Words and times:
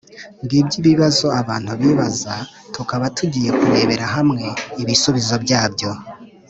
ngibyo 0.43 0.75
ibibazo 0.81 1.27
abantu 1.41 1.71
bibaza, 1.81 2.33
tukaba 2.73 3.05
tugiye 3.17 3.49
kurebera 3.59 4.05
hamwe 4.15 4.45
ibisubizo 4.81 5.35
byabyo. 5.43 5.91